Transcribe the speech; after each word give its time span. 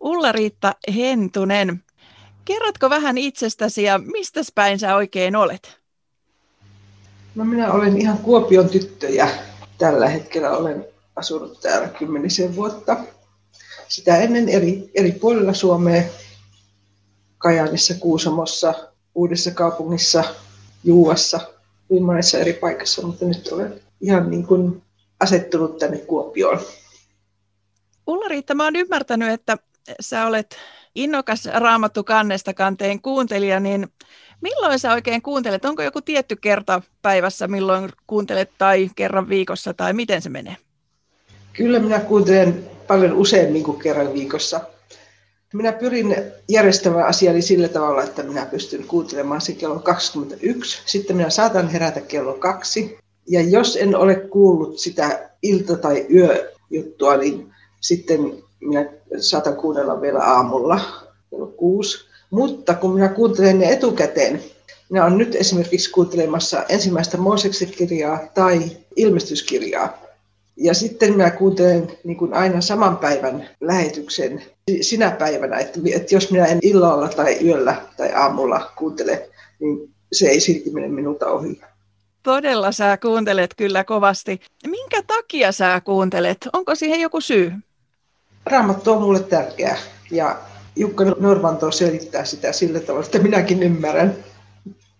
Ulla-Riitta 0.00 0.74
Hentunen, 0.94 1.84
kerrotko 2.44 2.90
vähän 2.90 3.18
itsestäsi 3.18 3.82
ja 3.82 3.98
mistä 3.98 4.40
päin 4.54 4.78
sä 4.78 4.96
oikein 4.96 5.36
olet? 5.36 5.78
No 7.34 7.44
minä 7.44 7.72
olen 7.72 8.00
ihan 8.00 8.18
Kuopion 8.18 8.68
tyttöjä. 8.68 9.28
Tällä 9.78 10.08
hetkellä 10.08 10.50
olen 10.50 10.86
asunut 11.16 11.60
täällä 11.60 11.88
kymmenisen 11.88 12.56
vuotta. 12.56 12.96
Sitä 13.88 14.16
ennen 14.16 14.48
eri, 14.48 14.90
eri 14.94 15.12
puolilla 15.12 15.54
Suomea, 15.54 16.02
Kajaanissa, 17.38 17.94
Kuusamossa, 17.94 18.74
Uudessa 19.14 19.50
kaupungissa, 19.50 20.24
Juuassa, 20.84 21.40
hyvin 21.90 22.02
monessa 22.02 22.38
eri 22.38 22.52
paikassa, 22.52 23.06
mutta 23.06 23.24
nyt 23.24 23.48
olen 23.48 23.80
ihan 24.00 24.30
niin 24.30 24.46
kuin 24.46 24.82
asettunut 25.20 25.78
tänne 25.78 25.98
Kuopioon. 25.98 26.60
Ulla-Riitta, 28.06 28.54
mä 28.54 28.64
oon 28.64 28.76
ymmärtänyt, 28.76 29.30
että 29.30 29.58
sä 30.00 30.26
olet 30.26 30.56
innokas 30.94 31.48
raamattu 31.54 32.04
kannesta 32.04 32.54
kanteen 32.54 33.02
kuuntelija, 33.02 33.60
niin 33.60 33.88
milloin 34.40 34.78
sä 34.78 34.92
oikein 34.92 35.22
kuuntelet? 35.22 35.64
Onko 35.64 35.82
joku 35.82 36.00
tietty 36.00 36.36
kerta 36.36 36.82
päivässä, 37.02 37.48
milloin 37.48 37.88
kuuntelet 38.06 38.50
tai 38.58 38.90
kerran 38.96 39.28
viikossa 39.28 39.74
tai 39.74 39.92
miten 39.92 40.22
se 40.22 40.28
menee? 40.28 40.56
Kyllä 41.52 41.78
minä 41.78 42.00
kuuntelen 42.00 42.70
paljon 42.86 43.12
useammin 43.12 43.64
kuin 43.64 43.78
kerran 43.78 44.14
viikossa. 44.14 44.60
Minä 45.52 45.72
pyrin 45.72 46.16
järjestämään 46.48 47.06
asiani 47.06 47.42
sillä 47.42 47.68
tavalla, 47.68 48.02
että 48.02 48.22
minä 48.22 48.46
pystyn 48.46 48.86
kuuntelemaan 48.86 49.40
se 49.40 49.52
kello 49.52 49.78
21. 49.78 50.82
Sitten 50.86 51.16
minä 51.16 51.30
saatan 51.30 51.68
herätä 51.68 52.00
kello 52.00 52.34
kaksi. 52.34 52.98
Ja 53.28 53.42
jos 53.42 53.76
en 53.76 53.96
ole 53.96 54.14
kuullut 54.14 54.78
sitä 54.78 55.30
ilta- 55.42 55.76
tai 55.76 56.06
yöjuttua, 56.14 57.16
niin 57.16 57.54
sitten 57.80 58.32
minä 58.60 58.86
saatan 59.20 59.56
kuunnella 59.56 60.00
vielä 60.00 60.18
aamulla 60.18 60.80
kello 61.30 61.46
kuusi. 61.46 62.08
Mutta 62.30 62.74
kun 62.74 62.94
minä 62.94 63.08
kuuntelen 63.08 63.58
ne 63.58 63.72
etukäteen, 63.72 64.42
minä 64.90 65.04
olen 65.04 65.18
nyt 65.18 65.34
esimerkiksi 65.34 65.90
kuuntelemassa 65.90 66.64
ensimmäistä 66.68 67.16
Mooseksen 67.16 67.68
kirjaa 67.68 68.20
tai 68.34 68.76
ilmestyskirjaa. 68.96 69.98
Ja 70.56 70.74
sitten 70.74 71.12
minä 71.12 71.30
kuuntelen 71.30 71.92
niin 72.04 72.16
kuin 72.16 72.34
aina 72.34 72.60
saman 72.60 72.96
päivän 72.96 73.48
lähetyksen 73.60 74.42
sinä 74.80 75.10
päivänä, 75.10 75.58
että, 75.58 75.80
että 75.94 76.14
jos 76.14 76.30
minä 76.30 76.46
en 76.46 76.58
illalla 76.62 77.08
tai 77.08 77.38
yöllä 77.44 77.76
tai 77.96 78.12
aamulla 78.12 78.72
kuuntele, 78.78 79.28
niin 79.60 79.90
se 80.12 80.28
ei 80.28 80.40
silti 80.40 80.70
mene 80.70 80.88
minulta 80.88 81.26
ohi. 81.26 81.60
Todella 82.22 82.72
sä 82.72 82.98
kuuntelet 83.02 83.54
kyllä 83.56 83.84
kovasti. 83.84 84.40
Minkä 84.66 85.02
takia 85.06 85.52
sä 85.52 85.80
kuuntelet? 85.84 86.38
Onko 86.52 86.74
siihen 86.74 87.00
joku 87.00 87.20
syy? 87.20 87.52
Raamattu 88.48 88.92
on 88.92 89.02
mulle 89.02 89.20
tärkeä 89.20 89.78
ja 90.10 90.38
Jukka 90.76 91.04
Norvanto 91.04 91.70
selittää 91.70 92.24
sitä 92.24 92.52
sillä 92.52 92.80
tavalla, 92.80 93.06
että 93.06 93.18
minäkin 93.18 93.62
ymmärrän. 93.62 94.16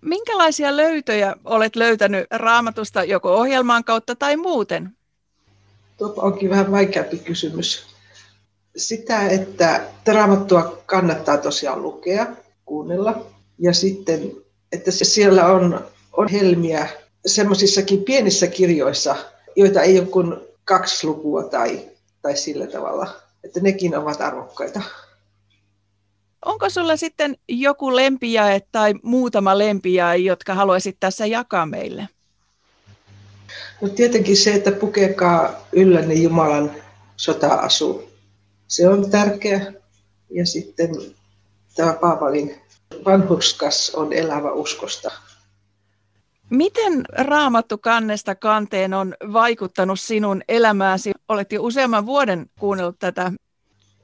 Minkälaisia 0.00 0.76
löytöjä 0.76 1.36
olet 1.44 1.76
löytänyt 1.76 2.26
raamatusta 2.30 3.04
joko 3.04 3.34
ohjelman 3.34 3.84
kautta 3.84 4.14
tai 4.14 4.36
muuten? 4.36 4.90
Tuo 5.96 6.14
onkin 6.16 6.50
vähän 6.50 6.72
vaikeampi 6.72 7.18
kysymys. 7.18 7.86
Sitä, 8.76 9.28
että 9.28 9.80
raamattua 10.06 10.82
kannattaa 10.86 11.36
tosiaan 11.36 11.82
lukea, 11.82 12.26
kuunnella 12.64 13.26
ja 13.58 13.72
sitten, 13.72 14.32
että 14.72 14.90
siellä 14.90 15.46
on, 15.46 15.80
on 16.12 16.28
helmiä 16.28 16.88
semmoisissakin 17.26 18.04
pienissä 18.04 18.46
kirjoissa, 18.46 19.16
joita 19.56 19.82
ei 19.82 19.98
ole 19.98 20.06
kuin 20.06 20.36
kaksi 20.64 21.06
lukua 21.06 21.42
tai, 21.42 21.88
tai 22.22 22.36
sillä 22.36 22.66
tavalla, 22.66 23.21
että 23.44 23.60
nekin 23.60 23.96
ovat 23.96 24.20
arvokkaita. 24.20 24.82
Onko 26.44 26.70
sulla 26.70 26.96
sitten 26.96 27.36
joku 27.48 27.96
lempijae 27.96 28.60
tai 28.72 28.94
muutama 29.02 29.58
lempijae, 29.58 30.16
jotka 30.16 30.54
haluaisit 30.54 30.96
tässä 31.00 31.26
jakaa 31.26 31.66
meille? 31.66 32.08
No 33.80 33.88
tietenkin 33.88 34.36
se, 34.36 34.54
että 34.54 34.72
pukekaa 34.72 35.66
yllänne 35.72 36.14
Jumalan 36.14 36.70
sota-asu. 37.16 38.10
Se 38.68 38.88
on 38.88 39.10
tärkeä. 39.10 39.72
Ja 40.30 40.46
sitten 40.46 40.90
tämä 41.74 41.92
Paavalin 41.92 42.60
vanhurskas 43.04 43.92
on 43.94 44.12
elävä 44.12 44.52
uskosta. 44.52 45.10
Miten 46.52 47.04
raamattu 47.12 47.78
kannesta 47.78 48.34
kanteen 48.34 48.94
on 48.94 49.14
vaikuttanut 49.32 50.00
sinun 50.00 50.42
elämääsi? 50.48 51.12
Olet 51.28 51.52
jo 51.52 51.62
useamman 51.62 52.06
vuoden 52.06 52.46
kuunnellut 52.60 52.96
tätä. 52.98 53.32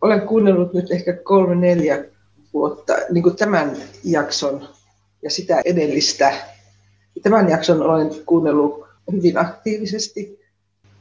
Olen 0.00 0.20
kuunnellut 0.20 0.74
nyt 0.74 0.90
ehkä 0.90 1.12
kolme, 1.12 1.54
neljä 1.54 2.04
vuotta 2.52 2.94
niin 3.10 3.22
kuin 3.22 3.36
tämän 3.36 3.76
jakson 4.04 4.68
ja 5.22 5.30
sitä 5.30 5.62
edellistä. 5.64 6.32
Tämän 7.22 7.48
jakson 7.48 7.82
olen 7.82 8.10
kuunnellut 8.26 8.84
hyvin 9.12 9.38
aktiivisesti. 9.38 10.40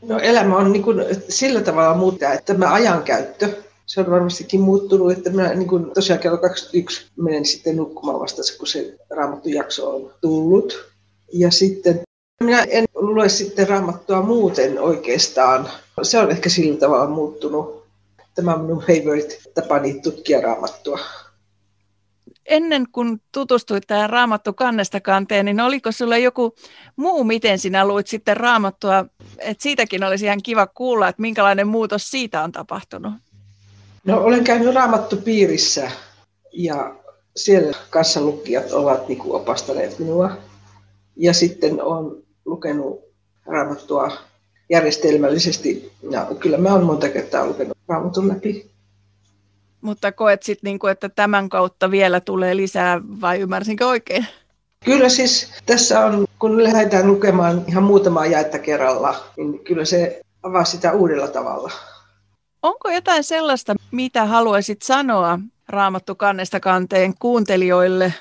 No, 0.02 0.20
elämä 0.20 0.58
on 0.58 0.72
niin 0.72 0.84
kuin 0.84 1.06
sillä 1.30 1.62
tavalla 1.62 1.98
muuttaa, 1.98 2.34
että 2.34 2.54
tämä 2.54 2.74
ajankäyttö, 2.74 3.64
se 3.86 4.00
on 4.00 4.12
varmastikin 4.12 4.62
muuttunut, 4.62 5.12
että 5.12 5.30
minä 5.30 5.54
niin 5.54 5.68
kuin 5.68 5.92
tosiaan 5.94 6.20
kello 6.20 6.38
21 6.38 7.06
menen 7.16 7.46
sitten 7.46 7.76
nukkumaan 7.76 8.20
vasta, 8.20 8.42
kun 8.58 8.68
se 8.68 8.98
raamattu 9.10 9.50
jakso 9.50 9.96
on 9.96 10.14
tullut. 10.22 10.93
Ja 11.34 11.52
sitten 11.52 12.02
minä 12.44 12.64
en 12.64 12.86
lue 12.94 13.30
sitten 13.30 13.70
raamattua 13.70 14.22
muuten 14.22 14.80
oikeastaan. 14.80 15.70
Se 16.02 16.20
on 16.20 16.32
ehkä 16.32 16.50
sillä 16.50 16.80
tavalla 16.80 17.08
muuttunut. 17.08 17.84
Tämä 18.36 18.54
on 18.54 18.62
minun 18.62 18.84
favorite 18.88 19.38
tapani 19.54 20.02
tutkia 20.02 20.42
raamattua 20.42 21.00
ennen 22.46 22.86
kuin 22.92 23.22
tutustuit 23.32 23.84
tähän 23.88 24.10
Raamattu 24.10 24.54
kannesta 24.54 25.02
kanteen, 25.02 25.46
niin 25.46 25.60
oliko 25.60 25.92
sulla 25.92 26.18
joku 26.18 26.56
muu, 26.96 27.24
miten 27.24 27.60
sinä 27.60 27.88
luit 27.88 28.08
sitten 28.08 28.38
Raamattua? 28.38 29.06
Et 29.40 29.62
siitäkin 29.62 30.04
olisi 30.04 30.26
ihan 30.26 30.44
kiva 30.44 30.68
kuulla, 30.68 31.08
että 31.08 31.22
minkälainen 31.22 31.68
muutos 31.68 32.12
siitä 32.12 32.44
on 32.44 32.52
tapahtunut. 32.52 33.14
No 34.06 34.24
olen 34.24 34.44
käynyt 34.44 34.76
Raamattu 34.76 35.18
piirissä 35.18 35.92
ja 36.52 36.96
siellä 37.36 37.78
kanssalukijat 37.90 38.72
ovat 38.72 39.08
niin 39.08 39.20
kuin 39.20 39.36
opastaneet 39.36 40.00
minua. 40.00 40.32
Ja 41.16 41.34
sitten 41.34 41.82
olen 41.82 42.24
lukenut 42.46 43.02
Raamattua 43.46 44.12
järjestelmällisesti. 44.70 45.92
Ja 46.10 46.28
kyllä 46.40 46.58
mä 46.58 46.74
olen 46.74 46.86
monta 46.86 47.10
kertaa 47.10 47.46
lukenut 47.46 47.78
Raamatun 47.88 48.28
läpi. 48.28 48.72
Mutta 49.82 50.12
koet 50.12 50.44
sitten, 50.44 50.68
niinku, 50.68 50.88
että 50.88 51.10
tämän 51.10 51.50
kautta 51.50 51.92
vielä 51.92 52.20
tulee 52.20 52.56
lisää, 52.56 53.02
vai 53.22 53.40
ymmärsinkö 53.40 53.88
oikein? 53.88 54.28
Kyllä 54.86 55.10
siis 55.10 55.52
tässä 55.66 56.06
on, 56.06 56.26
kun 56.40 56.64
lähdetään 56.64 57.08
lukemaan 57.08 57.66
ihan 57.68 57.84
muutamaa 57.84 58.26
jaetta 58.26 58.60
kerralla, 58.60 59.16
niin 59.38 59.64
kyllä 59.64 59.86
se 59.86 60.22
avaa 60.44 60.66
sitä 60.66 60.92
uudella 60.94 61.28
tavalla. 61.28 61.72
Onko 62.62 62.90
jotain 62.90 63.24
sellaista, 63.24 63.76
mitä 63.92 64.26
haluaisit 64.26 64.82
sanoa 64.82 65.40
Raamattu 65.70 66.16
kannesta 66.16 66.60
kanteen 66.60 67.14
kuuntelijoille? 67.20 68.14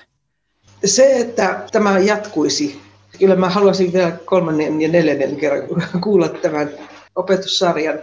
Se, 0.84 1.16
että 1.16 1.62
tämä 1.72 1.98
jatkuisi. 1.98 2.80
Kyllä 3.18 3.36
mä 3.36 3.48
haluaisin 3.48 3.92
vielä 3.92 4.10
kolmannen 4.10 4.82
ja 4.82 4.88
neljännen 4.88 5.36
kerran 5.36 5.68
kuulla 6.04 6.28
tämän 6.28 6.70
opetussarjan. 7.16 7.98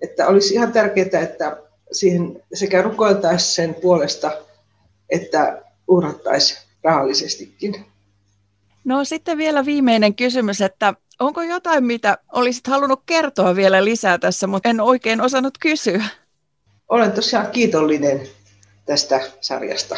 Että 0.00 0.26
olisi 0.26 0.54
ihan 0.54 0.72
tärkeää, 0.72 1.22
että 1.22 1.56
siihen 1.92 2.42
sekä 2.54 2.82
rukoiltaisiin 2.82 3.54
sen 3.54 3.74
puolesta, 3.74 4.32
että 5.10 5.62
uhrattaisiin 5.88 6.60
rahallisestikin. 6.82 7.84
No 8.84 9.04
sitten 9.04 9.38
vielä 9.38 9.64
viimeinen 9.64 10.14
kysymys, 10.14 10.60
että 10.60 10.94
onko 11.18 11.42
jotain, 11.42 11.84
mitä 11.84 12.18
olisit 12.32 12.66
halunnut 12.66 13.02
kertoa 13.06 13.56
vielä 13.56 13.84
lisää 13.84 14.18
tässä, 14.18 14.46
mutta 14.46 14.68
en 14.68 14.80
oikein 14.80 15.20
osannut 15.20 15.58
kysyä? 15.58 16.04
Olen 16.88 17.12
tosiaan 17.12 17.50
kiitollinen 17.50 18.20
tästä 18.86 19.20
sarjasta. 19.40 19.96